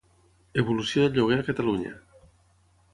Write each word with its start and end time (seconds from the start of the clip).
Evolució 0.61 1.05
del 1.05 1.15
lloguer 1.21 1.39
a 1.43 1.47
Catalunya. 1.53 1.95